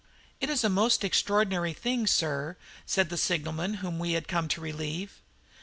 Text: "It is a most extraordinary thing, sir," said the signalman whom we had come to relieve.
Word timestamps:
"It 0.39 0.49
is 0.49 0.63
a 0.63 0.67
most 0.67 1.03
extraordinary 1.03 1.73
thing, 1.73 2.07
sir," 2.07 2.57
said 2.87 3.09
the 3.11 3.17
signalman 3.17 3.75
whom 3.85 3.99
we 3.99 4.13
had 4.13 4.27
come 4.27 4.47
to 4.47 4.59
relieve. 4.59 5.21